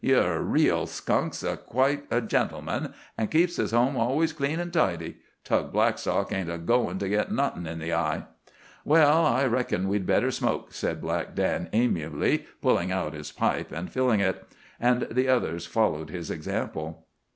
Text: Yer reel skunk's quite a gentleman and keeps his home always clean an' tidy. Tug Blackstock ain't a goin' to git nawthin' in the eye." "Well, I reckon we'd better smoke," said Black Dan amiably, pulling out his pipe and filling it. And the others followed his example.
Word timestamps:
Yer 0.03 0.39
reel 0.41 0.87
skunk's 0.87 1.45
quite 1.67 2.05
a 2.09 2.19
gentleman 2.19 2.91
and 3.19 3.29
keeps 3.29 3.57
his 3.57 3.69
home 3.69 3.95
always 3.95 4.33
clean 4.33 4.59
an' 4.59 4.71
tidy. 4.71 5.17
Tug 5.43 5.71
Blackstock 5.71 6.31
ain't 6.33 6.49
a 6.49 6.57
goin' 6.57 6.97
to 6.97 7.07
git 7.07 7.31
nawthin' 7.31 7.67
in 7.67 7.77
the 7.77 7.93
eye." 7.93 8.25
"Well, 8.83 9.23
I 9.23 9.45
reckon 9.45 9.87
we'd 9.87 10.07
better 10.07 10.31
smoke," 10.31 10.73
said 10.73 11.01
Black 11.01 11.35
Dan 11.35 11.69
amiably, 11.71 12.47
pulling 12.63 12.91
out 12.91 13.13
his 13.13 13.31
pipe 13.31 13.71
and 13.71 13.91
filling 13.91 14.21
it. 14.21 14.43
And 14.79 15.03
the 15.03 15.27
others 15.27 15.67
followed 15.67 16.09
his 16.09 16.31
example. 16.31 17.05